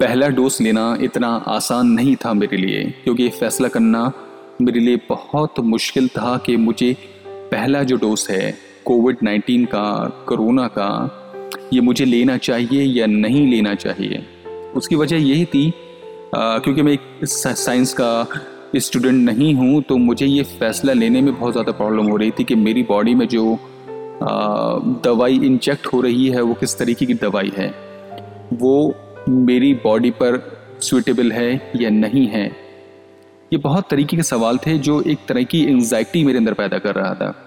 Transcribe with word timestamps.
पहला 0.00 0.28
डोज 0.28 0.58
लेना 0.60 0.98
इतना 1.00 1.28
आसान 1.28 1.86
नहीं 1.86 2.16
था 2.16 2.32
मेरे 2.32 2.56
लिए 2.56 2.94
क्योंकि 3.04 3.22
ये 3.22 3.28
फैसला 3.28 3.68
करना 3.68 4.12
मेरे 4.62 4.80
लिए 4.80 4.96
बहुत 5.08 5.60
मुश्किल 5.60 6.08
था 6.08 6.38
कि 6.38 6.56
मुझे 6.56 6.96
पहला 7.26 7.82
जो 7.82 7.96
डोज 7.96 8.26
है 8.30 8.54
कोविड 8.84 9.16
नाइन्टीन 9.22 9.64
का 9.64 10.08
कोरोना 10.28 10.66
का 10.68 10.90
ये 11.72 11.80
मुझे 11.80 12.04
लेना 12.04 12.36
चाहिए 12.36 12.82
या 12.82 13.06
नहीं 13.06 13.50
लेना 13.50 13.74
चाहिए। 13.74 14.26
उसकी 14.76 14.96
वजह 14.96 15.16
यही 15.16 15.44
थी 15.44 15.72
आ, 16.34 16.58
क्योंकि 16.58 16.82
मैं 16.82 16.92
एक 16.92 17.00
साइंस 17.24 17.94
का 18.00 18.26
स्टूडेंट 18.76 19.30
नहीं 19.30 19.54
हूँ 19.54 19.82
तो 19.82 19.96
मुझे 19.96 20.26
ये 20.26 20.42
फैसला 20.42 20.92
लेने 20.92 21.20
में 21.20 21.38
बहुत 21.40 21.52
ज़्यादा 21.52 21.72
प्रॉब्लम 21.72 22.06
हो 22.06 22.16
रही 22.16 22.30
थी 22.30 22.44
कि 22.44 22.54
मेरी 22.54 22.82
बॉडी 22.82 23.14
में 23.14 23.28
जो 23.28 23.54
आ, 23.54 24.78
दवाई 25.04 25.34
इंजेक्ट 25.34 25.86
हो 25.86 26.00
रही 26.00 26.28
है 26.28 26.42
वो 26.42 26.54
किस 26.54 26.78
तरीके 26.78 27.06
की 27.06 27.14
दवाई 27.14 27.52
है। 27.56 27.85
वो 28.52 28.94
मेरी 29.28 29.74
बॉडी 29.74 30.10
पर 30.10 30.58
सुइटेबल 30.80 31.32
है 31.32 31.72
या 31.76 31.90
नहीं 31.90 32.26
है? 32.26 32.46
ये 33.52 33.56
बहुत 33.56 33.88
तरीके 33.90 34.16
के 34.16 34.22
सवाल 34.22 34.58
थे 34.58 34.78
जो 34.78 35.02
एक 35.02 35.18
तरह 35.28 35.42
की 35.42 35.64
एंजाइटी 35.64 36.24
मेरे 36.24 36.38
अंदर 36.38 36.52
पैदा 36.52 36.78
कर 36.78 36.94
रहा 36.94 37.14
था। 37.14 37.42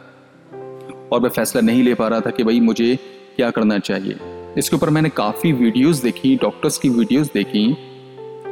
और 1.11 1.21
मैं 1.21 1.29
फैसला 1.29 1.61
नहीं 1.61 1.83
ले 1.83 1.93
पा 1.93 2.07
रहा 2.07 2.19
था 2.19 2.29
कि 2.29 2.43
भाई 2.43 2.59
मुझे 2.59 2.99
क्या 3.35 3.49
करना 3.49 3.79
चाहिए। 3.79 4.15
इसके 4.57 4.75
ऊपर 4.75 4.89
मैंने 4.89 5.09
काफ़ी 5.09 5.53
वीडियोस 5.53 6.01
देखी 6.01 6.35
डॉक्टर्स 6.35 6.77
की 6.77 6.89
वीडियोस 6.89 7.27
देखी। 7.33 7.75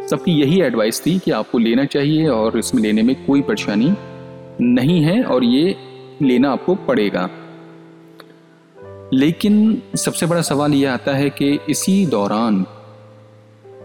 सबकी 0.10 0.32
यही 0.32 0.62
एडवाइस 0.62 1.06
थी 1.06 1.20
कि 1.20 1.32
आपको 1.32 1.58
लेना 1.58 1.86
चाहिए 1.86 2.28
और 2.28 2.58
इसमें 2.58 2.82
लेने 2.82 3.04
में 3.04 3.26
कोई 3.26 3.42
परेशानी 3.42 3.94
नहीं 4.62 5.02
है 5.02 5.24
और 5.24 5.44
ये 5.44 5.76
लेना 6.22 6.52
आपको 6.52 6.76
पड़ेगा। 6.76 7.30
लेकिन 9.14 9.82
सबसे 9.96 10.26
बड़ा 10.26 10.42
सवाल 10.42 10.74
यह 10.74 10.94
आता 10.94 11.16
है 11.16 11.30
कि 11.30 11.60
इसी 11.70 12.06
दौरान 12.06 12.66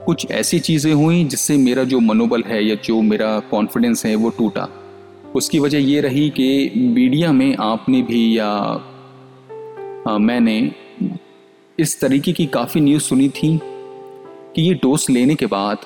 कुछ 0.07 0.31
ऐसी 0.31 0.59
चीज़ें 0.59 0.95
हुई 0.95 1.25
जिससे 1.25 1.57
मेरा 1.57 1.85
जो 1.85 2.01
मनोबल 2.01 2.43
है 2.47 2.65
या 2.65 2.75
जो 2.75 3.03
मेरा 3.03 3.41
कॉन्फिडेंस 3.41 4.07
है 4.07 4.15
वो 4.15 4.31
टूटा। 4.31 4.69
उसकी 5.35 5.59
वजह 5.59 5.79
ये 5.79 6.01
रही 6.01 6.31
कि 6.31 6.73
मीडिया 6.77 7.33
में 7.33 7.57
आपने 7.57 8.03
भी 8.03 8.39
या 8.39 8.49
आ, 10.09 10.19
मैंने 10.19 10.73
इस 11.79 12.01
तरीके 12.01 12.33
की 12.33 12.47
काफ़ी 12.47 12.81
न्यूज़ 12.81 13.03
सुनी 13.03 13.29
थी 13.29 13.61
कि 14.57 14.63
ये 14.63 14.75
डोज 14.75 15.07
लेने 15.11 15.35
के 15.35 15.47
बाद 15.47 15.79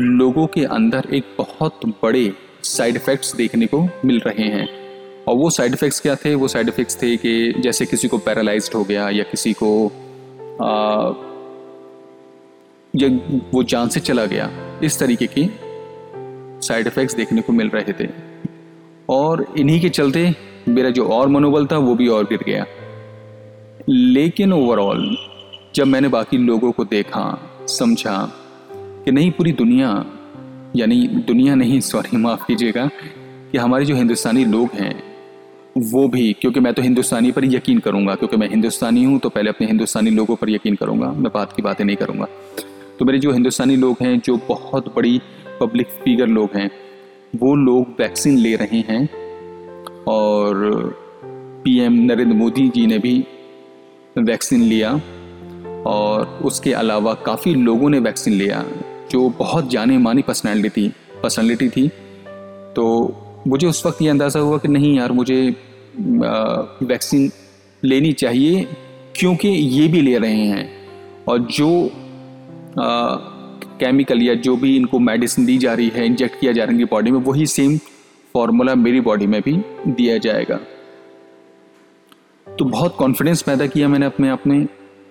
लोगों 0.00 0.46
के 0.46 0.64
अंदर 0.64 1.08
एक 1.14 1.24
बहुत 1.38 1.80
बड़े 1.86 2.32
साइड 2.62 2.96
इफ़ेक्ट्स 2.96 3.36
देखने 3.36 3.66
को 3.66 3.88
मिल 4.04 4.18
रहे 4.18 4.44
हैं। 4.44 4.81
और 5.28 5.36
वो 5.36 5.50
साइड 5.50 5.72
इफ़ेक्ट्स 5.72 6.00
क्या 6.00 6.14
थे? 6.14 6.34
वो 6.34 6.48
साइड 6.48 6.68
इफ़ेक्ट्स 6.68 7.02
थे 7.02 7.16
कि 7.16 7.54
जैसे 7.60 7.86
किसी 7.86 8.08
को 8.08 8.18
पैरालाइज 8.18 8.70
हो 8.74 8.84
गया 8.84 9.10
या 9.10 9.22
किसी 9.22 9.52
को 9.52 9.92
आ, 10.62 11.12
या 12.96 13.08
वो 13.54 13.62
जान 13.62 13.88
से 13.88 14.00
चला 14.00 14.26
गया 14.26 14.50
इस 14.84 14.98
तरीके 14.98 15.26
की 15.26 15.50
साइड 16.66 16.86
इफ़ेक्ट्स 16.86 17.14
देखने 17.14 17.42
को 17.42 17.52
मिल 17.52 17.68
रहे 17.68 17.92
थे। 17.92 18.08
और 19.08 19.54
इन्हीं 19.58 19.80
के 19.80 19.88
चलते 19.88 20.34
मेरा 20.68 20.90
जो 20.90 21.08
और 21.08 21.28
मनोबल 21.28 21.66
था 21.66 21.78
वो 21.78 21.94
भी 21.94 22.08
और 22.08 22.24
गिर 22.24 22.38
गया। 22.46 22.66
लेकिन 23.88 24.52
ओवरऑल 24.52 25.16
जब 25.74 25.86
मैंने 25.86 26.08
बाकी 26.08 26.38
लोगों 26.38 26.72
को 26.72 26.84
देखा 26.84 27.50
समझा 27.68 28.32
कि 28.74 29.12
नहीं 29.12 29.30
पूरी 29.30 29.52
दुनिया 29.52 30.04
यानी 30.76 31.08
दुनिया 31.08 31.54
नहीं 31.54 31.80
सॉरी 31.80 32.16
माफ़ 32.16 32.46
कीजिएगा 32.46 32.90
कि 33.52 33.58
हमारे 33.58 33.84
जो 33.84 33.94
हिंदुस्तानी 33.94 34.44
लोग 34.44 34.68
हैं 34.74 35.11
वो 35.78 36.08
भी, 36.08 36.32
क्योंकि 36.32 36.60
मैं 36.60 36.74
तो 36.74 36.82
हिंदुस्तानी 36.82 37.32
पर 37.32 37.44
यकीन 37.44 37.78
करूँगा। 37.78 38.14
क्योंकि 38.14 38.36
मैं 38.36 38.48
हिंदुस्तानी 38.48 39.04
हूँ 39.04 39.18
तो 39.18 39.28
पहले 39.28 39.48
अपने 39.48 39.66
हिंदुस्तानी 39.66 40.10
लोगों 40.10 40.36
पर 40.36 40.50
यकीन 40.50 40.74
करूँगा। 40.74 41.12
मैं 41.12 41.32
बात 41.34 41.52
की 41.52 41.62
बातें 41.62 41.84
नहीं 41.84 41.96
करूँगा। 41.96 42.26
तो 42.98 43.04
मेरे 43.04 43.18
जो 43.18 43.32
हिंदुस्तानी 43.32 43.76
लोग 43.76 43.96
हैं, 44.02 44.20
जो 44.20 44.40
बहुत 44.48 44.96
बड़ी 44.96 45.20
पब्लिक 45.60 45.86
फिगर 45.86 46.26
लोग 46.26 46.50
हैं, 46.56 46.70
वो 47.36 47.54
लोग 47.54 47.88
वैक्सीन 47.88 48.36
ले 48.38 48.56
रहे 48.56 48.78
हैं। 48.78 49.08
और 50.04 50.54
पीएम 51.64 51.92
नरेंद्र 51.92 52.36
मोदी 52.36 52.68
जी 52.68 52.86
ने 52.86 52.98
भी 52.98 53.24
वैक्सीन 54.18 54.62
लिया। 54.62 55.00
और 55.86 56.38
उसके 56.44 56.72
अलावा 56.72 57.14
काफ़ी 57.14 57.54
लोगों 57.54 57.90
ने 57.90 57.98
वैक्सीन 57.98 58.34
लिया, 58.34 58.64
जो 59.10 59.28
बहुत 59.28 59.70
जाने 59.70 59.98
मानी 59.98 60.22
पर्सनैलिटी 60.22 60.68
थी 60.68 60.88
पर्सनैलिटी 61.22 61.68
थी। 61.68 61.88
तो 62.76 63.14
मुझे 63.46 63.66
उस 63.66 63.84
वक्त 63.86 64.02
ये 64.02 64.08
अंदाज़ा 64.08 64.40
हुआ 64.40 64.58
कि 64.58 64.68
नहीं 64.68 64.96
यार, 64.96 65.12
मुझे 65.12 65.54
वैक्सीन 66.82 67.30
लेनी 67.82 68.12
चाहिए, 68.14 68.66
क्योंकि 69.16 69.48
ये 69.48 69.88
भी 69.88 70.00
ले 70.00 70.18
रहे 70.18 70.46
हैं। 70.46 70.70
और 71.28 71.38
जो 71.50 71.90
केमिकल 73.80 74.22
या 74.22 74.34
जो 74.36 74.56
भी 74.56 74.76
इनको 74.76 74.98
मेडिसिन 75.00 75.46
दी 75.46 75.56
जा 75.58 75.74
रही 75.74 75.88
है 75.88 76.06
इंजेक्ट 76.06 76.40
किया 76.40 76.52
जा 76.52 76.64
रहा 76.64 76.76
है 76.76 76.84
बॉडी 76.84 77.10
में, 77.10 77.18
वही 77.20 77.46
सेम 77.46 77.76
फॉर्मूला 78.34 78.74
मेरी 78.74 79.00
बॉडी 79.00 79.26
में 79.26 79.40
भी 79.40 79.52
दिया 79.88 80.18
जाएगा। 80.18 80.58
तो 82.46 82.64
बहुत 82.64 82.96
कॉन्फिडेंस 82.96 83.42
पैदा 83.42 83.66
किया 83.66 83.88
मैंने 83.88 84.06
अपने 84.06 84.28
आप 84.28 84.46
में, 84.46 84.66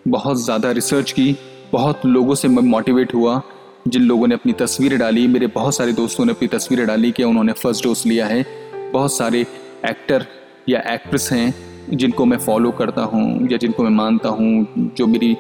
बहुत 0.08 0.44
ज़्यादा 0.44 0.72
रिसर्च 0.72 1.12
की, 1.12 1.36
बहुत 1.72 2.06
लोगों 2.06 2.36
से 2.36 2.48
मोटिवेट 2.48 3.14
हुआ 3.14 3.42
जिन 3.88 4.02
लोगों 4.04 4.28
ने 4.28 4.36
अपनी 4.36 4.54
तस्वीरें 4.54 4.98
डाली, 5.00 5.28
मेरे 5.28 5.48
बहुत 5.48 5.76
सारे 5.76 5.94
दोस्तों 5.94 6.26
ने 6.26 6.32
अपनी 6.32 6.48
तस्वीरें 6.48 6.86
डाली 6.88 7.12
कि 7.12 7.24
उन्होंने 7.24 7.54
फ़र्स्ट 7.54 7.84
डोज 7.84 8.04
लिया 8.08 8.26
है। 8.28 8.46
बहुत 8.94 9.14
सारे 9.14 9.42
एक्टर 9.86 10.26
या 10.70 10.82
एक्ट्रेस 10.88 11.30
हैं 11.32 11.54
जिनको 11.92 12.26
मैं 12.26 12.38
फॉलो 12.38 12.72
करता 12.72 13.02
हूँ 13.04 13.48
या 13.52 13.58
जिनको 13.58 13.84
मैं 13.84 13.92
मानता 13.92 14.30
हूँ, 14.30 14.92
जो 14.98 15.08
मेरी 15.08 15.36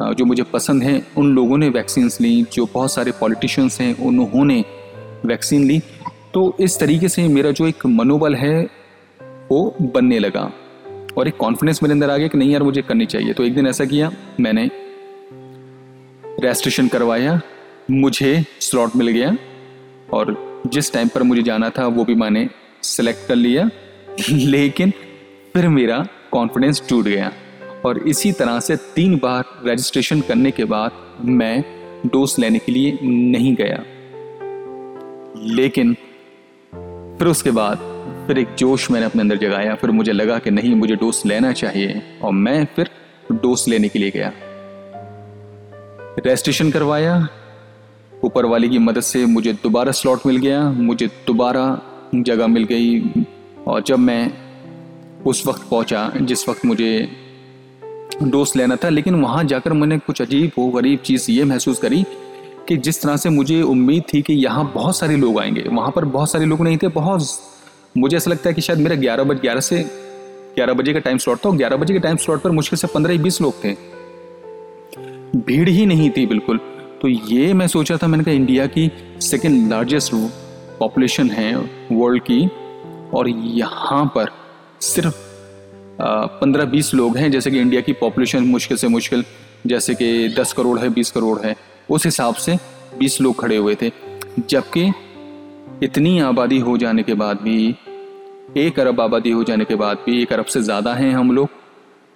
जो 0.00 0.24
मुझे 0.24 0.42
पसंद 0.42 0.82
हैं, 0.82 1.06
उन 1.18 1.34
लोगों 1.34 1.56
ने 1.58 1.68
वैक्सीन 1.68 2.08
ली, 2.20 2.46
जो 2.52 2.66
बहुत 2.74 2.92
सारे 2.92 3.12
पॉलिटिशियंस 3.12 3.80
हैं, 3.80 3.96
उन्होंने 3.98 4.64
वैक्सीन 5.26 5.64
ली। 5.64 5.80
तो 6.34 6.56
इस 6.60 6.78
तरीके 6.80 7.08
से 7.08 7.26
मेरा 7.28 7.50
जो 7.50 7.66
एक 7.66 7.86
मनोबल 7.86 8.34
है, 8.34 8.62
वो 9.50 9.76
बनने 9.82 10.18
लगा 10.18 10.50
और 11.16 11.28
एक 11.28 11.36
कॉन्फिडेंस 11.36 11.82
मेरे 11.82 11.92
अंदर 11.92 12.10
आ 12.10 12.16
गया 12.16 12.28
कि 12.28 12.38
नहीं 12.38 12.50
यार, 12.50 12.62
मुझे 12.62 12.82
करनी 12.82 13.06
चाहिए। 13.06 13.32
तो 13.32 13.44
एक 13.44 13.54
दिन 13.54 13.66
ऐसा 13.66 13.84
किया, 13.84 14.10
मैंने 14.40 14.70
रजिस्ट्रेशन 16.40 16.88
करवाया 16.88 17.40
मुझे 17.90 18.44
स्लॉट 18.60 18.96
मिल 18.96 19.08
गया 19.08 19.36
और 20.12 20.50
जिस 20.66 20.92
टाइम 20.92 21.08
पर 21.08 21.22
मुझे 21.22 21.42
जाना 21.42 21.70
था, 21.70 21.86
वो 21.86 22.04
भी 22.04 22.14
मैंने 22.14 22.48
सेलेक्ट 22.82 23.28
कर 23.28 23.34
लिया। 23.34 23.70
लेकिन 24.30 24.90
फिर 25.54 25.68
मेरा 25.68 26.06
कॉन्फिडेंस 26.32 26.82
टूट 26.88 27.04
गया 27.04 27.32
और 27.84 27.98
इसी 27.98 28.32
तरह 28.32 28.60
से 28.60 28.76
तीन 28.76 29.16
बार 29.16 29.44
रजिस्ट्रेशन 29.66 30.20
करने 30.20 30.50
के 30.50 30.64
बाद 30.64 30.90
मैं 31.24 31.64
डोज 32.06 32.36
लेने 32.38 32.58
के 32.58 32.72
लिए 32.72 32.98
नहीं 33.02 33.54
गया। 33.54 33.84
लेकिन 35.36 35.94
फिर 37.18 37.28
उसके 37.28 37.50
बाद 37.50 37.78
फिर 38.26 38.38
एक 38.38 38.48
जोश 38.58 38.90
मैंने 38.90 39.06
अपने 39.06 39.22
अंदर 39.22 39.36
जगाया, 39.36 39.74
फिर 39.74 39.90
मुझे 39.90 40.12
लगा 40.12 40.38
कि 40.38 40.50
नहीं, 40.50 40.74
मुझे 40.74 40.94
डोज 40.94 41.22
लेना 41.26 41.52
चाहिए 41.52 42.02
और 42.22 42.32
मैं 42.32 42.64
फिर 42.76 42.90
डोज 43.32 43.64
लेने 43.68 43.88
के 43.88 43.98
लिए 43.98 44.10
गया। 44.10 44.32
रजिस्ट्रेशन 46.26 46.70
करवाया 46.70 47.28
ऊपर 48.24 48.44
वाले 48.44 48.68
की 48.68 48.78
मदद 48.78 49.00
से 49.00 49.24
मुझे 49.26 49.52
दोबारा 49.52 49.92
स्लॉट 49.92 50.26
मिल 50.26 50.36
गया, 50.36 50.70
मुझे 50.70 51.06
दोबारा 51.06 51.80
जगह 52.14 52.46
मिल 52.46 52.64
गई। 52.64 53.24
और 53.66 53.82
जब 53.82 53.98
मैं 53.98 54.32
उस 55.26 55.46
वक्त 55.46 55.62
पहुँचा, 55.70 56.12
जिस 56.20 56.48
वक्त 56.48 56.64
मुझे 56.64 57.08
डोज 58.22 58.52
लेना 58.56 58.76
था, 58.76 58.88
लेकिन 58.88 59.14
वहाँ 59.14 59.44
जाकर 59.44 59.72
मैंने 59.72 59.98
कुछ 59.98 60.22
अजीब 60.22 60.50
वो 60.58 60.68
गरीब 60.68 60.98
चीज़ 60.98 61.30
ये 61.30 61.44
महसूस 61.44 61.78
करी 61.78 62.04
कि 62.68 62.76
जिस 62.76 63.02
तरह 63.02 63.16
से 63.16 63.30
मुझे 63.30 63.62
उम्मीद 63.62 64.02
थी 64.14 64.22
कि 64.22 64.32
यहाँ 64.32 64.72
बहुत 64.74 64.96
सारे 64.96 65.16
लोग 65.16 65.38
आएँगे। 65.40 65.64
वहाँ 65.68 65.92
पर 65.96 66.04
बहुत 66.04 66.30
सारे 66.30 66.46
लोग 66.46 66.60
नहीं 66.60 66.76
थे, 66.76 66.88
बहुत 66.88 67.28
मुझे 67.98 68.16
ऐसा 68.16 68.30
लगता 68.30 68.48
है 68.48 68.54
कि 68.54 68.60
शायद 68.60 68.78
मेरा 68.78 68.96
ग्यारह 68.96 69.24
बजे 69.24 69.40
ग्यारह 69.40 69.60
से 69.60 69.82
ग्यारह 70.54 70.72
बजे 70.72 70.92
का 70.92 70.98
टाइम 70.98 71.18
स्लॉट 71.18 71.38
था 71.38 71.50
ग्यारह 71.50 71.76
बजे 71.76 71.94
के 71.94 72.00
टाइम 72.00 72.16
स्लॉट 72.16 72.42
पर 72.42 72.50
मुश्किल 72.50 72.76
से 72.76 72.86
पंद्रह 72.86 73.18
बीस 73.18 73.40
लोग 73.40 73.64
थे। 73.64 73.72
भीड़ 75.36 75.68
ही 75.68 75.86
नहीं 75.86 76.10
थी 76.10 76.26
बिल्कुल। 76.26 76.60
तो 77.00 77.08
ये 77.08 77.52
मैं 77.54 77.66
सोच 77.66 77.90
था, 77.92 78.06
मैंने 78.06 78.24
कहा 78.24 78.34
इंडिया 78.34 78.66
की 78.68 78.90
सेकेंड 79.20 79.70
लार्जेस्ट 79.70 80.12
पॉपुलेशन 80.78 81.30
है 81.30 81.54
वर्ल्ड 81.92 82.22
की, 82.22 82.46
और 83.14 83.28
यहाँ 83.28 84.04
पर 84.14 84.30
सिर्फ़ 84.80 85.14
पंद्रह 86.40 86.64
बीस 86.64 86.92
लोग 86.94 87.16
हैं, 87.16 87.30
जैसे 87.30 87.50
कि 87.50 87.60
इंडिया 87.60 87.80
की 87.80 87.92
पॉपुलेशन 87.92 88.42
मुश्किल 88.46 88.76
से 88.76 88.88
मुश्किल, 88.88 89.24
जैसे 89.66 89.94
कि 89.94 90.34
दस 90.38 90.52
करोड़ 90.52 90.78
है, 90.78 90.88
बीस 90.88 91.10
करोड़ 91.10 91.38
है, 91.40 91.54
उस 91.90 92.04
हिसाब 92.04 92.34
से 92.36 92.56
बीस 92.98 93.20
लोग 93.20 93.40
खड़े 93.40 93.56
हुए 93.56 93.74
थे। 93.82 93.90
जबकि 94.40 94.90
इतनी 95.82 96.18
आबादी 96.20 96.58
हो 96.58 96.76
जाने 96.78 97.02
के 97.02 97.14
बाद 97.14 97.40
भी, 97.42 97.74
एक 98.56 98.80
अरब 98.80 99.00
आबादी 99.00 99.30
हो 99.30 99.44
जाने 99.44 99.64
के 99.64 99.74
बाद 99.74 99.98
भी, 100.06 100.20
एक 100.22 100.32
अरब 100.32 100.44
से 100.46 100.62
ज़्यादा 100.62 100.94
हैं 100.94 101.12
हम 101.12 101.32
लोग 101.32 101.48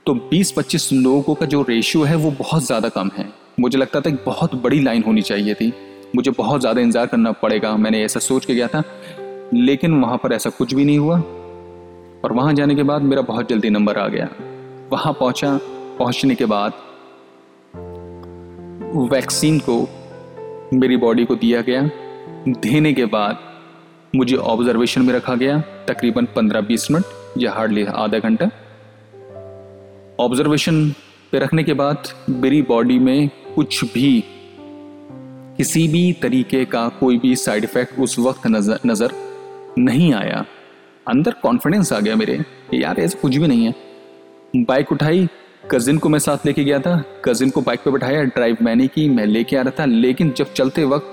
तो 0.07 0.15
20-25 0.31 0.93
लोगों 0.93 1.35
का 1.35 1.47
जो 1.47 1.63
रेशियो 1.63 2.05
है 2.05 2.17
वो 2.17 2.31
बहुत 2.39 2.67
ज़्यादा 2.67 2.89
कम 2.89 3.11
है। 3.17 3.27
मुझे 3.61 3.79
लगता 3.79 4.01
था 4.01 4.11
एक 4.11 4.19
बहुत 4.27 4.55
बड़ी 4.55 4.81
लाइन 4.81 5.03
होनी 5.03 5.23
चाहिए 5.23 5.55
थी। 5.55 5.73
मुझे 6.17 6.31
बहुत 6.31 6.61
ज़्यादा 6.61 6.81
इंतज़ार 6.81 7.07
करना 7.07 7.33
पड़ेगा। 7.33 7.77
मैंने 7.77 8.03
ऐसा 8.05 8.21
सोच 8.21 8.45
के 8.45 8.55
गया 8.55 8.67
था, 8.67 8.83
लेकिन 9.55 10.01
वहाँ 10.01 10.17
पर 10.17 10.33
ऐसा 10.33 10.51
कुछ 10.51 10.75
भी 10.75 10.85
नहीं 10.85 10.99
हुआ। 10.99 11.19
और 12.25 12.33
वहाँ 12.33 12.53
जाने 12.55 12.75
के 12.75 12.83
बाद 12.83 13.03
मेरा 13.03 13.23
बहुत 13.23 13.49
जल्दी 13.49 13.71
नंबर 13.71 13.99
आ 13.99 14.07
गया। 14.09 14.29
वहाँ 14.93 15.13
पहुँचा, 15.13 15.59
पहुँचने 15.99 16.35
के 16.35 16.45
बाद 16.45 16.73
वैक्सीन 19.13 19.59
को 19.69 19.81
मेरी 20.75 20.97
बॉडी 20.97 21.25
को 21.25 21.35
दिया 21.37 21.61
गया। 21.61 21.83
देने 22.49 22.93
के 22.93 23.05
बाद 23.07 23.39
मुझे 24.17 24.37
ऑब्जर्वेशन 24.37 25.03
में 25.03 25.15
रखा 25.15 25.35
गया, 25.35 25.59
तकरीबन 25.89 26.27
15-20 26.27 26.91
मिनट, 26.91 27.05
या 27.39 27.53
हार्डली 27.53 27.85
आधा 27.85 28.19
घंटा। 28.19 28.51
ऑब्जर्वेशन 30.21 30.89
पे 31.33 31.39
रखने 31.39 31.63
के 31.65 31.73
बाद 31.75 32.09
मेरी 32.31 32.61
बॉडी 32.63 32.99
में 32.99 33.31
कुछ 33.55 33.85
भी 33.85 34.25
किसी 35.59 35.87
भी 35.89 36.13
तरीके 36.13 36.65
का 36.65 36.89
कोई 37.01 37.19
भी 37.19 37.35
साइड 37.37 37.65
इफ़ेक्ट 37.65 37.99
उस 38.01 38.19
वक्त 38.19 38.47
नज़र, 38.47 38.79
नज़र 38.87 39.13
नहीं 39.79 40.13
आया। 40.15 40.45
अंदर 41.07 41.35
कॉन्फिडेंस 41.43 41.93
आ 41.93 42.01
गया 42.01 42.17
मेरे 42.17 42.37
कि 42.71 42.83
यार 42.83 43.01
ऐसा 43.01 43.19
कुछ 43.21 43.37
भी 43.37 43.47
नहीं 43.47 43.65
है। 43.65 43.75
बाइक 44.57 44.93
उठाई 44.93 45.29
कजिन 45.71 45.99
को 45.99 46.09
मैं 46.09 46.19
साथ 46.19 46.47
लेके 46.47 46.65
गया 46.65 46.79
था। 46.79 46.97
कजिन 47.25 47.51
को 47.51 47.61
बाइक 47.61 47.81
पे 47.81 47.91
बैठाया 47.91 48.23
ड्राइव 48.23 48.57
मैंने 48.63 48.87
की, 48.87 49.09
मैं 49.09 49.27
लेके 49.27 49.57
आ 49.57 49.63
रहा 49.63 49.73
था। 49.81 49.85
लेकिन 49.85 50.33
जब 50.37 50.53
चलते 50.53 50.85
वक्त 50.85 51.11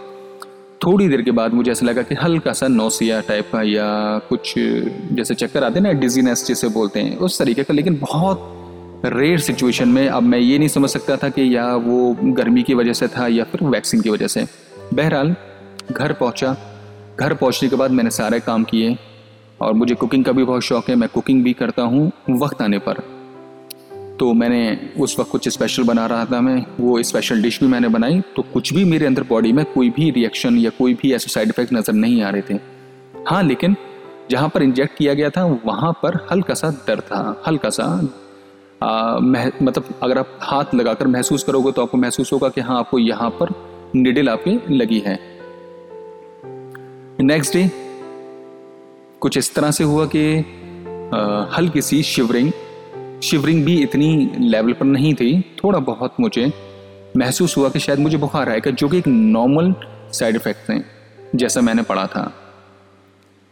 थोड़ी 0.85 1.07
देर 1.09 1.21
के 1.21 1.31
बाद 1.31 1.53
मुझे 1.53 1.71
ऐसा 1.71 1.85
लगा 1.85 2.01
कि 2.01 2.15
हल्का 2.15 2.53
सा 2.53 2.67
नौसिया 2.67 3.19
टाइप 3.21 3.49
का 3.53 3.61
या 3.61 3.87
कुछ 4.29 4.53
जैसे 4.57 5.35
चक्कर 5.35 5.63
आते 5.63 5.79
हैं 5.79 5.81
ना 5.81 5.91
डिजीनेस 5.99 6.45
जैसे 6.47 6.67
बोलते 6.69 6.99
हैं, 6.99 7.17
उस 7.17 7.39
तरीके 7.39 7.63
का। 7.63 7.73
लेकिन 7.73 7.97
बहुत 8.01 8.57
रेयर 9.05 9.39
सिचुएशन 9.39 9.89
में 9.89 10.07
अब 10.07 10.23
मैं 10.23 10.39
ये 10.39 10.57
नहीं 10.57 10.67
समझ 10.67 10.89
सकता 10.89 11.15
था 11.17 11.29
कि 11.29 11.55
या 11.55 11.75
वो 11.75 12.15
गर्मी 12.23 12.63
की 12.63 12.73
वजह 12.73 12.93
से 12.93 13.07
था 13.07 13.27
या 13.27 13.43
फिर 13.43 13.63
वैक्सीन 13.63 14.01
की 14.01 14.09
वजह 14.09 14.27
से। 14.27 14.45
बहरहाल, 14.93 15.35
घर 15.91 16.13
पहुँचा। 16.13 16.55
घर 17.19 17.33
पहुँचने 17.33 17.69
के 17.69 17.75
बाद 17.75 17.91
मैंने 17.91 18.09
सारे 18.09 18.39
काम 18.39 18.63
किए 18.63 18.97
और 19.61 19.73
मुझे 19.73 19.95
कुकिंग 19.95 20.25
का 20.25 20.31
भी 20.31 20.43
बहुत 20.43 20.61
शौक 20.61 20.89
है। 20.89 20.95
मैं 20.95 21.09
कुकिंग 21.09 21.43
भी 21.43 21.53
करता 21.53 21.83
हूँ 21.83 22.11
वक्त 22.29 22.61
आने 22.61 22.79
पर। 22.79 23.01
तो 24.19 24.33
मैंने 24.33 24.91
उस 24.99 25.19
वक्त 25.19 25.31
कुछ 25.31 25.49
स्पेशल 25.49 25.83
बना 25.83 26.05
रहा 26.05 26.25
था 26.25 26.41
मैं। 26.41 26.65
वो 26.79 27.01
स्पेशल 27.03 27.41
डिश 27.41 27.59
भी 27.59 27.67
मैंने 27.67 27.87
बनाई। 27.87 28.21
तो 28.35 28.41
कुछ 28.53 28.73
भी 28.73 28.83
मेरे 28.85 29.05
अंदर 29.05 29.23
बॉडी 29.23 29.53
में 29.53 29.65
कोई 29.65 29.89
भी 29.89 30.09
रिएक्शन 30.11 30.57
या 30.57 30.69
कोई 30.69 30.93
भी 30.93 31.13
ऐसे 31.13 31.29
साइड 31.29 31.49
इफ़ेक्ट 31.49 31.73
नज़र 31.73 31.93
नहीं 31.93 32.21
आ 32.23 32.29
रहे 32.29 32.41
थे। 32.41 32.59
हाँ 33.27 33.43
लेकिन 33.43 33.75
जहाँ 34.31 34.49
पर 34.49 34.63
इंजेक्ट 34.63 34.97
किया 34.97 35.13
गया 35.13 35.29
था, 35.29 35.45
वहाँ 35.65 35.91
पर 36.03 36.27
हल्का 36.31 36.53
सा 36.53 36.69
दर्द 36.87 37.01
था। 37.01 37.43
हल्का 37.47 37.69
सा 37.69 37.85
आ, 38.83 39.19
मतलब 39.19 39.83
अगर 40.03 40.17
आप 40.17 40.37
हाथ 40.41 40.73
लगाकर 40.75 41.07
महसूस 41.07 41.43
करोगे 41.43 41.71
तो 41.71 41.81
आपको 41.81 41.97
महसूस 41.97 42.31
होगा 42.33 42.49
कि 42.49 42.61
हाँ 42.61 42.77
आपको 42.79 42.99
यहाँ 42.99 43.29
पर 43.41 43.53
निडिल 43.95 44.29
आपके 44.29 44.75
लगी 44.75 44.99
है। 44.99 45.19
नेक्स्ट 47.21 47.53
डे 47.53 47.69
कुछ 49.21 49.37
इस 49.37 49.53
तरह 49.55 49.71
से 49.71 49.83
हुआ 49.83 50.05
कि 50.15 50.23
हल्की 51.55 51.81
सी 51.81 52.01
शिवरिंग 52.03 52.51
शिवरिंग 53.23 53.63
भी 53.65 53.81
इतनी 53.83 54.31
लेवल 54.39 54.73
पर 54.73 54.85
नहीं 54.85 55.13
थी 55.13 55.29
थोड़ा 55.63 55.79
बहुत 55.79 56.15
मुझे 56.19 56.51
महसूस 57.17 57.57
हुआ 57.57 57.69
कि 57.69 57.79
शायद 57.79 57.99
मुझे 57.99 58.17
बुखार 58.17 58.49
आएगा 58.49 58.71
जो 58.71 58.89
कि 58.89 58.97
एक 58.97 59.07
नॉर्मल 59.07 59.73
साइड 60.13 60.35
इफ़ेक्ट 60.35 60.69
थे 60.69 60.79
जैसा 61.37 61.61
मैंने 61.61 61.81
पढ़ा 61.81 62.07
था। 62.07 62.31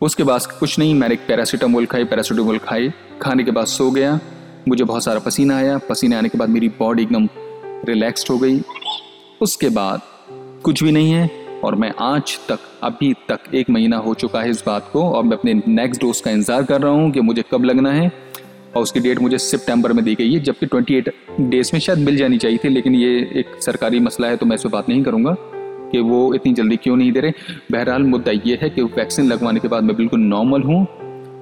उसके 0.01 0.23
बाद 0.23 0.45
कुछ 0.59 0.79
नहीं 0.79 0.93
मैंने 0.95 1.15
पैरासीटामोल 1.27 1.85
खाई 1.85 2.03
पैरासीटामोल 2.03 2.57
खाई 2.57 2.91
खाने 3.21 3.43
के 3.43 3.51
बाद 3.51 3.65
सो 3.67 3.89
गया। 3.91 4.19
मुझे 4.67 4.83
बहुत 4.83 5.03
सारा 5.03 5.19
पसीना 5.19 5.57
आया। 5.57 5.77
पसीने 5.89 6.15
आने 6.15 6.29
के 6.29 6.37
बाद 6.37 6.49
मेरी 6.49 6.69
बॉडी 6.79 7.03
एकदम 7.03 7.27
रिलैक्स्ड 7.87 8.29
हो 8.29 8.37
गई। 8.37 8.61
उसके 9.41 9.69
बाद 9.71 10.01
कुछ 10.63 10.83
भी 10.83 10.91
नहीं 10.91 11.11
है 11.11 11.29
और 11.63 11.75
मैं 11.75 11.91
आज 11.99 12.37
तक, 12.49 12.59
अभी 12.83 13.13
तक 13.29 13.53
एक 13.55 13.69
महीना 13.69 13.97
हो 13.97 14.13
चुका 14.13 14.41
है 14.41 14.49
इस 14.49 14.63
बात 14.67 14.89
को 14.93 15.03
और 15.05 15.23
मैं 15.23 15.37
अपने 15.37 15.53
नेक्स्ट 15.67 16.01
डोज 16.01 16.21
का 16.21 16.31
इंतज़ार 16.31 16.63
कर 16.63 16.81
रहा 16.81 16.91
हूँ 16.91 17.11
कि 17.11 17.21
मुझे 17.21 17.43
कब 17.51 17.63
लगना 17.63 17.91
है 17.91 18.11
और 18.75 18.83
उसकी 18.83 18.99
डेट 18.99 19.19
मुझे 19.21 19.37
सितंबर 19.37 19.93
में 19.93 20.03
दी 20.05 20.15
गई 20.15 20.33
है, 20.33 20.39
जबकि 20.39 20.65
28 20.67 21.09
डेज़ 21.41 21.69
में 21.73 21.79
शायद 21.79 21.99
मिल 21.99 22.17
जानी 22.17 22.37
चाहिए 22.37 22.57
थी, 22.57 22.69
लेकिन 22.69 22.95
ये 22.95 23.17
एक 23.35 23.61
सरकारी 23.61 23.99
मसला 23.99 24.27
है 24.27 24.37
तो 24.37 24.45
मैं 24.45 24.55
इस 24.55 24.65
बात 24.67 24.89
नहीं 24.89 25.03
करूँगा 25.03 25.35
कि 25.91 25.99
वो 26.01 26.33
इतनी 26.33 26.53
जल्दी 26.53 26.75
क्यों 26.75 26.95
नहीं 26.97 27.11
दे 27.11 27.19
रहे। 27.19 27.31
बहरहाल 27.71 28.03
मुद्दा 28.03 28.31
ये 28.45 28.59
है 28.61 28.69
कि 28.69 28.81
वैक्सीन 28.81 29.27
लगवाने 29.27 29.59
के 29.59 29.67
बाद 29.67 29.83
मैं 29.83 29.95
बिल्कुल 29.95 30.19
नॉर्मल 30.19 30.63
हूँ। 30.63 30.85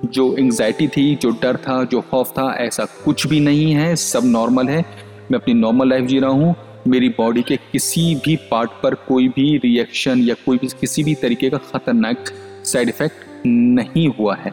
जो 0.06 0.38
एंग्जाइटी 0.38 0.88
थी, 0.88 1.16
जो 1.16 1.30
डर 1.30 1.58
था, 1.58 1.84
जो 1.84 2.02
खौफ 2.02 2.32
था, 2.32 2.56
ऐसा 2.60 2.86
कुछ 2.86 3.28
भी 3.28 3.40
नहीं 3.40 3.72
है, 3.72 3.96
सब 3.96 4.22
नॉर्मल 4.24 4.68
है। 4.68 4.86
मैं 5.32 5.40
अपनी 5.40 5.54
नॉर्मल 5.54 5.90
लाइफ 5.90 6.06
जी 6.06 6.20
रहा 6.20 6.30
हूँ। 6.30 6.56
मेरी 6.88 7.10
बॉडी 7.10 7.42
के 7.42 7.58
किसी 7.58 8.16
भी 8.16 8.36
पार्ट 8.36 8.70
पर 8.84 8.94
कोई 8.94 9.28
भी 9.28 9.58
रिएक्शन 9.58 10.20
या 10.20 10.34
कोई 10.34 10.58
भी, 10.58 10.68
किसी 10.68 11.04
भी 11.04 11.16
तरीके 11.16 11.50
का 11.50 11.58
खतरनाक 11.58 12.26
साइड 12.64 12.90
इफ़ेक्ट 12.90 13.46
नहीं 13.46 14.08
हुआ 14.10 14.36
है। 14.36 14.52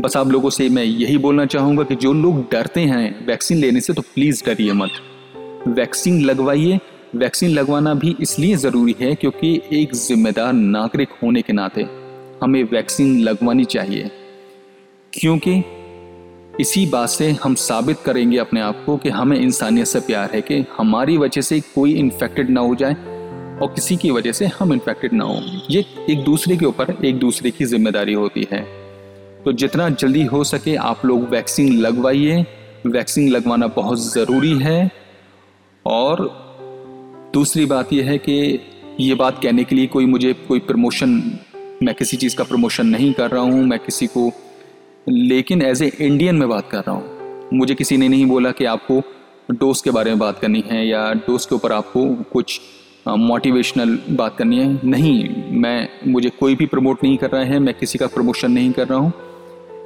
बस 0.00 0.16
आप 0.16 0.28
लोगों 0.28 0.50
से 0.50 0.68
मैं 0.68 0.84
यही 0.84 1.18
बोलना 1.18 1.46
चाहूँगा 1.46 1.82
कि 1.82 1.94
जो 1.94 2.12
लोग 2.12 2.52
डरते 2.52 2.80
हैं 2.80 3.26
वैक्सीन 3.26 3.58
लेने 3.58 3.80
से 3.80 3.92
तो 3.92 4.02
प्लीज़ 4.02 4.44
डरिए 4.46 4.72
मत। 4.72 4.90
वैक्सीन 5.68 6.20
लगवाइए। 6.20 6.80
वैक्सीन 7.16 7.50
लगवाना 7.50 7.94
भी 7.94 8.16
इसलिए 8.20 8.56
ज़रूरी 8.56 8.96
है 9.00 9.14
क्योंकि 9.14 9.60
एक 9.72 9.94
जिम्मेदार 9.94 10.52
नागरिक 10.52 11.08
होने 11.22 11.42
के 11.42 11.52
नाते 11.52 11.82
हमें 12.42 12.64
वैक्सीन 12.64 13.20
लगवानी 13.20 13.64
चाहिए। 13.64 14.10
क्योंकि 15.12 15.64
इसी 16.60 16.86
बात 16.86 17.08
से 17.08 17.30
हम 17.30 17.54
साबित 17.54 17.98
करेंगे 18.04 18.38
अपने 18.38 18.60
आप 18.60 18.82
को 18.86 18.96
कि 18.96 19.08
हमें 19.08 19.40
इंसानियत 19.40 19.86
से 19.86 20.00
प्यार 20.00 20.30
है 20.34 20.40
कि 20.40 20.64
हमारी 20.78 21.16
वजह 21.16 21.40
से 21.40 21.60
कोई 21.60 21.94
इन्फेक्टेड 21.94 22.50
ना 22.50 22.60
हो 22.60 22.74
जाए 22.74 22.94
और 23.62 23.66
किसी 23.66 23.96
की 23.96 24.10
वजह 24.10 24.32
से 24.32 24.46
हम 24.46 24.72
इन्फेक्टेड 24.72 25.12
ना 25.12 25.24
हो। 25.24 25.40
ये 25.70 25.84
एक 26.10 26.24
दूसरे 26.24 26.56
के 26.56 26.66
ऊपर, 26.66 26.96
एक 27.04 27.18
दूसरे 27.18 27.50
की 27.50 27.64
ज़िम्मेदारी 27.64 28.12
होती 28.12 28.48
है। 28.52 28.66
तो 29.44 29.52
जितना 29.52 29.88
जल्दी 29.88 30.24
हो 30.24 30.44
सके 30.44 30.74
आप 30.74 31.04
लोग 31.04 31.28
वैक्सीन 31.28 31.72
लगवाइए। 31.72 32.46
वैक्सीन 32.86 33.28
लगवाना 33.28 33.66
बहुत 33.66 33.98
ज़रूरी 33.98 34.58
है। 34.58 34.90
और 35.86 36.44
दूसरी 37.34 37.66
बात 37.66 37.92
यह 37.92 38.04
है 38.04 38.18
कि 38.18 38.60
ये 39.00 39.14
बात 39.14 39.42
कहने 39.42 39.64
के 39.64 39.76
लिए 39.76 39.86
कोई 39.86 40.06
मुझे 40.06 40.32
कोई 40.32 40.58
प्रमोशन 40.58 41.38
मैं 41.82 41.94
किसी 41.94 42.16
चीज़ 42.16 42.36
का 42.36 42.44
प्रमोशन 42.44 42.86
नहीं 42.86 43.12
कर 43.12 43.30
रहा 43.30 43.42
हूँ, 43.42 43.64
मैं 43.64 43.78
किसी 43.78 44.06
को, 44.06 44.30
लेकिन 45.08 45.62
एज 45.62 45.82
ए 45.82 45.90
इंडियन 46.00 46.36
में 46.36 46.48
बात 46.48 46.70
कर 46.70 46.78
रहा 46.78 46.92
हूँ। 46.92 47.48
मुझे 47.54 47.74
किसी 47.74 47.96
ने 47.96 48.08
नहीं 48.08 48.26
बोला 48.26 48.50
कि 48.50 48.64
आपको 48.64 49.02
डोज 49.50 49.80
के 49.80 49.90
बारे 49.90 50.10
में 50.10 50.18
बात 50.18 50.38
करनी 50.38 50.64
है 50.66 50.86
या 50.86 51.12
डोज 51.12 51.46
के 51.46 51.54
ऊपर 51.54 51.72
आपको 51.72 52.06
कुछ 52.32 52.60
मोटिवेशनल 53.08 53.98
बात 54.10 54.36
करनी 54.36 54.58
है। 54.58 54.80
नहीं, 54.84 55.28
मैं, 55.52 55.88
मुझे 56.06 56.30
कोई 56.30 56.54
भी 56.54 56.66
प्रमोट 56.66 57.04
नहीं 57.04 57.16
कर 57.16 57.30
रहा 57.30 57.42
है, 57.42 57.58
मैं 57.58 57.74
किसी 57.74 57.98
का 57.98 58.06
प्रमोशन 58.06 58.52
नहीं 58.52 58.72
कर 58.72 58.88
रहा 58.88 58.98
हूँ। 58.98 59.12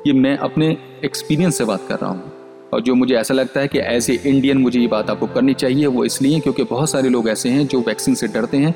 ये 0.06 0.12
मैं 0.12 0.37
अपने 0.38 0.76
एक्सपीरियंस 1.05 1.58
से 1.58 1.64
बात 1.64 1.87
कर 1.88 1.94
रहा 1.94 2.11
हूँ। 2.11 2.32
और 2.73 2.81
जो 2.81 2.94
मुझे 2.94 3.14
ऐसा 3.14 3.35
लगता 3.35 3.61
है 3.61 3.69
कि 3.69 3.79
एज 3.79 4.11
ए 4.11 4.20
इंडियन 4.26 4.58
मुझे 4.58 4.81
ये 4.81 4.87
बात 4.87 5.11
आपको 5.11 5.26
करनी 5.26 5.55
चाहिए, 5.55 5.87
वो 5.87 6.05
इसलिए 6.05 6.40
क्योंकि 6.40 6.64
बहुत 6.64 6.90
सारे 6.90 7.08
लोग 7.08 7.29
ऐसे 7.29 7.49
हैं 7.49 7.67
जो 7.67 7.80
वैक्सीन 7.80 8.14
से 8.14 8.26
डरते 8.26 8.57
हैं। 8.57 8.75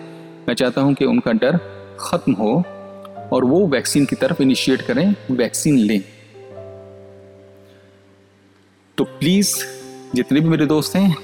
मैं 0.49 0.55
चाहता 0.55 0.81
हूँ 0.81 0.95
कि 0.95 1.05
उनका 1.05 1.33
डर 1.33 1.59
ख़त्म 2.01 2.33
हो। 2.33 2.63
और 3.33 3.45
वो 3.45 3.67
वैक्सीन 3.67 4.05
की 4.05 4.17
तरफ़ 4.17 4.43
इनिशिएट 4.43 4.83
करें, 4.83 5.15
वैक्सीन 5.31 5.79
लें। 5.79 6.01
तो 8.99 9.05
प्लीज़ 9.05 9.55
जितने 10.15 10.41
भी 10.41 10.49
मेरे 10.49 10.67
दोस्त 10.67 10.97
हैं, 10.97 11.17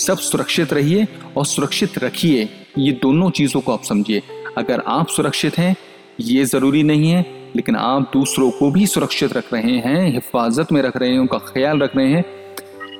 सब 0.00 0.18
सुरक्षित 0.18 0.72
रहिए 0.72 1.06
और 1.36 1.46
सुरक्षित 1.46 1.98
रखिए। 1.98 2.48
ये 2.78 2.92
दोनों 2.92 3.30
चीज़ों 3.30 3.60
को 3.60 3.72
आप 3.72 3.82
समझिए। 3.82 4.22
अगर 4.58 4.82
आप 4.86 5.08
सुरक्षित 5.08 5.58
हैं, 5.58 5.76
ये 6.20 6.44
ज़रूरी 6.44 6.82
नहीं 6.82 7.10
है, 7.10 7.24
लेकिन 7.56 7.76
आप 7.76 8.10
दूसरों 8.12 8.50
को 8.50 8.70
भी 8.70 8.86
सुरक्षित 8.86 9.32
रख 9.32 9.52
रहे 9.54 9.78
हैं, 9.78 10.12
हिफाजत 10.12 10.72
में 10.72 10.82
रख 10.82 10.96
रहे 10.96 11.10
हैं, 11.10 11.18
उनका 11.18 11.38
ख्याल 11.38 11.78
रख 11.78 11.96
रहे 11.96 12.12
हैं, 12.12 12.24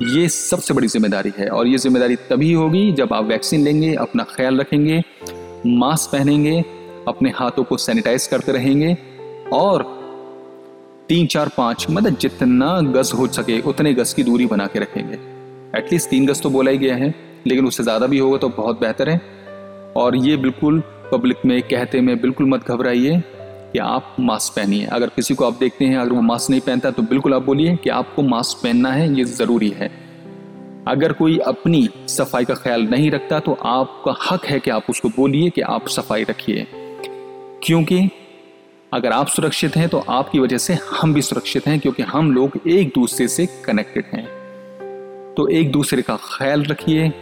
ये 0.03 0.29
सबसे 0.29 0.75
बड़ी 0.75 0.89
ज़िम्मेदारी 0.89 1.33
है। 1.39 1.49
और 1.49 1.67
ये 1.67 1.79
ज़िम्मेदारी 1.79 2.17
तभी 2.17 2.53
होगी 2.53 2.93
जब 2.93 3.13
आप 3.13 3.25
वैक्सीन 3.25 3.65
लेंगे, 3.65 3.95
अपना 3.95 4.25
ख्याल 4.25 4.61
रखेंगे, 4.61 5.03
मास्क 5.67 6.13
पहनेंगे 6.13 6.65
अपने 7.09 7.31
हाथों 7.31 7.65
को 7.65 7.77
सैनिटाइज 7.77 8.27
करते 8.27 8.53
रहेंगे 8.53 8.97
और 9.53 9.85
तीन, 11.09 11.27
चार, 11.27 11.51
पाँच 11.57 11.87
मतलब 11.91 12.17
जितना 12.17 12.81
गज 12.93 13.13
हो 13.15 13.27
सके, 13.29 13.61
उतने 13.61 13.93
गज 13.95 14.13
की 14.13 14.23
दूरी 14.23 14.47
बना 14.47 14.67
के 14.67 14.79
रखेंगे। 14.79 15.19
एटलीस्ट 15.79 16.11
तीन 16.11 16.27
गज 16.27 16.43
तो 16.43 16.51
बोला 16.51 16.71
ही 16.71 16.79
गया 16.79 16.97
है, 16.97 17.15
लेकिन 17.47 17.67
उससे 17.67 17.83
ज़्यादा 17.83 18.07
भी 18.07 18.19
होगा 18.19 18.39
तो 18.39 18.49
बहुत 18.49 18.81
बेहतर 18.81 19.09
है। 19.09 19.21
और 19.97 20.17
ये 20.17 20.37
बिल्कुल 20.37 20.83
पब्लिक 21.13 21.45
में, 21.47 21.61
कहते 21.63 22.01
में 22.01 22.21
बिल्कुल 22.21 22.49
मत 22.49 22.67
घबराइए 22.67 23.23
कि 23.73 23.79
आप 23.79 24.17
मास्क 24.21 24.55
पहनिए। 24.57 24.87
अगर 24.87 25.09
किसी 25.09 25.35
को 25.35 25.45
आप 25.45 25.59
देखते 25.61 25.85
हैं, 25.85 25.97
अगर 25.99 26.13
वो 26.13 26.21
मास्क 26.23 26.51
नहीं 26.51 26.61
पहनता 26.61 26.91
तो 26.91 27.03
बिल्कुल 27.05 27.35
आप 27.35 27.43
बोलिए 27.43 27.77
कि 27.77 27.91
आपको 27.91 28.23
मास्क 28.25 28.63
पहनना 28.63 28.93
है, 28.93 29.13
ये 29.15 29.25
ज़रूरी 29.25 29.69
है। 29.71 29.91
अगर 30.89 31.13
कोई 31.13 31.39
अपनी 31.47 31.89
सफ़ाई 32.09 32.45
का 32.45 32.55
ख्याल 32.55 32.83
नहीं 32.83 33.11
रखता 33.11 33.39
तो 33.41 33.53
आपका 33.67 34.15
हक 34.23 34.45
है 34.47 34.59
कि 34.61 34.71
आप 34.71 34.91
उसको 34.91 35.09
बोलिए 35.09 35.51
कि 35.51 35.61
आप 35.61 35.89
सफ़ाई 35.89 36.25
रखिए। 36.25 36.67
क्योंकि 37.67 38.11
अगर 38.95 39.13
आप 39.13 39.29
सुरक्षित 39.29 39.77
हैं 39.77 39.89
तो 39.89 39.99
आपकी 39.99 40.39
वजह 40.39 40.59
से 40.59 40.75
हम 40.75 41.15
भी 41.15 41.23
सुरक्षित 41.23 41.67
हैं, 41.67 41.81
क्योंकि 41.81 42.03
हम 42.03 42.33
लोग 42.33 42.69
एक 42.69 42.89
दूसरे 42.89 43.29
से 43.29 43.47
कनेक्टेड 43.47 44.05
हैं। 44.15 44.27
तो 45.37 45.49
एक 45.49 45.73
दूसरे 45.73 46.03
का 46.03 46.17
ख्याल 46.17 46.65
रखिए, 46.65 47.13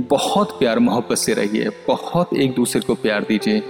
बहुत 0.00 0.58
प्यार 0.58 0.78
मोहब्बत 0.78 1.16
से 1.16 1.34
रहिए, 1.34 1.68
बहुत 1.86 2.34
एक 2.34 2.54
दूसरे 2.54 2.80
को 2.80 2.94
प्यार 2.94 3.22
दीजिए, 3.22 3.62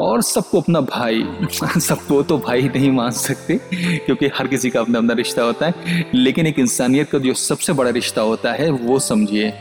और 0.00 0.22
सबको 0.22 0.60
अपना 0.60 0.80
भाई, 0.80 1.26
सबको 1.80 2.22
तो 2.22 2.38
भाई 2.38 2.62
नहीं 2.62 2.90
मान 2.90 3.10
सकते, 3.10 3.60
क्योंकि 3.74 4.26
हर 4.26 4.46
किसी 4.46 4.70
का 4.70 4.80
अपना 4.80 4.98
अपना 4.98 5.14
रिश्ता 5.14 5.42
होता 5.42 5.66
है, 5.66 5.74
लेकिन 6.14 6.46
एक 6.46 6.58
इंसानियत 6.58 7.10
का 7.10 7.18
जो 7.18 7.34
सबसे 7.34 7.72
बड़ा 7.72 7.90
रिश्ता 7.90 8.22
होता 8.22 8.52
है, 8.52 8.70
वो 8.70 8.98
समझिए 8.98 9.52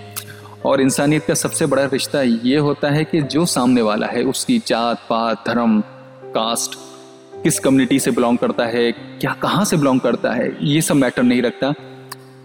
और 0.66 0.82
इंसानियत 0.82 1.26
का 1.26 1.34
सबसे 1.34 1.66
बड़ा 1.66 1.86
रिश्ता 1.86 2.22
ये 2.22 2.58
होता 2.58 2.90
है 2.90 3.04
कि 3.04 3.22
जो 3.22 3.46
सामने 3.46 3.82
वाला 3.82 4.08
है, 4.08 4.24
उसकी 4.24 4.62
जात, 4.68 4.98
पात, 5.10 5.44
धर्म, 5.48 5.82
कास्ट, 6.26 6.80
किस 7.44 7.60
कम्युनिटी 7.60 8.00
से 8.00 8.12
बिलोंग 8.12 8.38
करता 8.38 8.66
है, 8.66 8.92
क्या, 8.92 9.34
कहाँ 9.34 9.66
से 9.66 9.78
बिलोंग 9.78 10.00
करता 10.00 10.32
है, 10.32 10.58
ये 10.62 10.82
सब 10.82 10.96
मैटर 10.96 11.24
नहीं 11.24 11.42
रखता। 11.42 11.74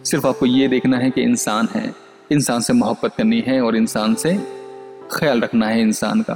सिर्फ़ 0.04 0.26
आपको 0.26 0.46
ये 0.46 0.68
देखना 0.68 0.99
है 0.99 1.11
कि 1.11 1.23
इंसान 1.23 1.68
है। 1.75 1.94
इंसान 2.32 2.61
से 2.61 2.73
मोहब्बत 2.73 3.14
करनी 3.14 3.40
है 3.40 3.61
और 3.61 3.76
इंसान 3.76 4.14
से 4.14 4.35
ख्याल 5.12 5.40
रखना 5.40 5.66
है 5.66 5.80
इंसान 5.80 6.25
का। 6.30 6.35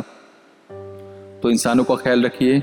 तो 1.42 1.50
इंसानों 1.50 1.84
का 1.84 1.94
ख्याल 1.94 2.22
रखिए, 2.22 2.62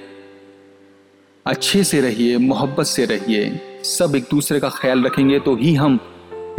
अच्छे 1.45 1.83
से 1.83 2.01
रहिए, 2.01 2.37
मोहब्बत 2.37 2.85
से 2.85 3.05
रहिए। 3.05 3.61
सब 3.83 4.15
एक 4.15 4.23
दूसरे 4.31 4.59
का 4.59 4.69
ख्याल 4.69 5.03
रखेंगे 5.03 5.39
तो 5.39 5.55
ही 5.55 5.73
हम 5.75 5.99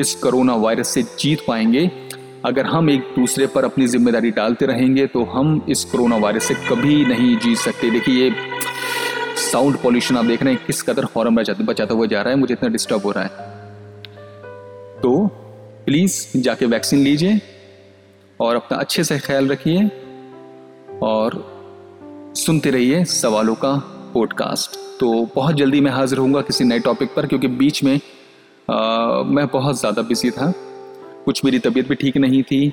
इस 0.01 0.15
कोरोना 0.15 0.55
वायरस 0.55 0.89
से 0.89 1.03
जीत 1.03 1.39
पाएँगे। 1.49 2.08
अगर 2.45 2.67
हम 2.67 2.91
एक 2.91 3.01
दूसरे 3.01 3.47
पर 3.47 3.65
अपनी 3.65 3.87
ज़िम्मेदारी 3.87 4.31
डालते 4.31 4.67
रहेंगे 4.67 5.07
तो 5.07 5.25
हम 5.25 5.67
इस 5.69 5.85
कोरोना 5.85 6.17
वायरस 6.17 6.45
से 6.45 6.55
कभी 6.55 7.05
नहीं 7.05 7.37
जीत 7.37 7.59
सकते। 7.59 7.91
देखिए 7.91 8.25
ये 8.25 8.35
साउंड 9.37 9.77
पॉल्यूशन 9.77 10.17
आप 10.17 10.25
देख 10.25 10.43
रहे 10.43 10.55
हैं 10.55 10.65
किस 10.67 10.83
कदर 10.83 11.07
बचाते 11.31 11.65
बचाता 11.65 11.95
हुआ 11.95 12.07
जा 12.07 12.23
रहा 12.23 12.35
है 12.35 12.39
मुझे 12.39 12.55
इतना 12.55 12.69
डिस्टर्ब 12.69 13.03
हो 13.03 13.11
रहा 13.11 13.25
है। 13.25 13.31
तो 15.01 15.27
प्लीज़ 15.87 16.39
जाके 16.39 16.67
वैक्सीन 16.67 16.99
लीजिए 16.99 17.41
और 18.41 18.57
अपना 18.57 18.79
अच्छे 18.79 19.05
से 19.05 19.19
ख्याल 19.19 19.49
रखिए 19.49 19.91
और 21.03 21.43
सुनते 22.37 22.71
रहिए 22.71 23.05
सवालों 23.05 23.55
का 23.55 23.75
पॉडकास्ट 24.15 24.77
तो 25.01 25.29
बहुत 25.35 25.55
जल्दी 25.55 25.81
मैं 25.81 25.91
हाजिर 25.91 26.19
होऊँगा 26.19 26.41
किसी 26.41 26.65
नए 26.65 26.79
टॉपिक 26.79 27.15
पर 27.15 27.27
क्योंकि 27.27 27.49
बीच 27.49 27.83
में 27.85 28.01
आ, 28.71 29.23
मैं 29.23 29.47
बहुत 29.47 29.81
ज़्यादा 29.81 30.03
बिज़ी 30.03 30.31
था। 30.31 30.53
कुछ 31.29 31.45
मेरी 31.45 31.59
तबीयत 31.59 31.89
भी 31.89 31.95
ठीक 31.95 32.17
नहीं 32.17 32.43
थी 32.43 32.69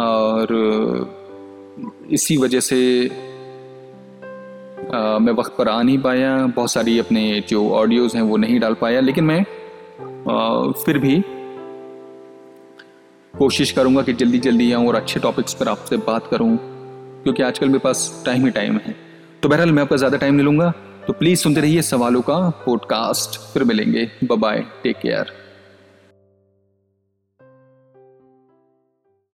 और 0.00 0.52
इसी 2.10 2.36
वजह 2.36 2.60
से 2.60 2.78
आ, 4.94 5.18
मैं 5.18 5.32
वक्त 5.32 5.54
पर 5.58 5.68
आ 5.68 5.82
नहीं 5.82 5.98
पाया। 5.98 6.30
बहुत 6.46 6.70
सारी 6.72 6.98
अपने 6.98 7.22
जो 7.48 7.68
ऑडियोज़ 7.74 8.16
हैं 8.16 8.24
वो 8.24 8.36
नहीं 8.36 8.58
डाल 8.60 8.74
पाया 8.74 9.00
लेकिन 9.00 9.24
मैं 9.24 9.40
आ, 9.40 10.72
फिर 10.84 10.98
भी 10.98 11.22
कोशिश 13.34 13.72
करूँगा 13.72 14.02
कि 14.02 14.12
जल्दी 14.14 14.38
जल्दी 14.40 14.70
आऊँ 14.72 14.88
और 14.88 14.94
अच्छे 14.94 15.20
टॉपिक्स 15.20 15.54
पर 15.54 15.68
आपसे 15.68 15.96
बात 16.06 16.26
करूँ 16.26 16.56
क्योंकि 17.22 17.42
आजकल 17.42 17.66
मेरे 17.68 17.78
पास 17.78 18.22
टाइम 18.26 18.44
ही 18.44 18.50
टाइम 18.50 18.80
है। 18.84 18.96
तो 19.42 19.48
बहरहाल 19.48 19.72
मैं 19.72 19.82
आपका 19.82 19.96
ज़्यादा 19.96 20.18
टाइम 20.18 20.34
नहीं 20.34 20.44
लूँगा 20.44 20.72
तो 21.06 21.12
प्लीज़ 21.12 21.40
सुनते 21.40 21.60
रहिए 21.60 21.82
सवालों 21.84 22.22
का 22.22 22.38
पॉडकास्ट 22.66 23.40
फिर 23.52 23.64
मिलेंगे। 23.64 24.08
Bye 24.26 24.64
take 24.82 24.96
care 24.96 25.45